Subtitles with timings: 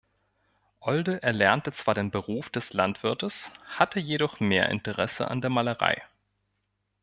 [0.79, 6.01] Olde erlernte zwar den Beruf des Landwirtes, hatte jedoch mehr Interesse an der Malerei.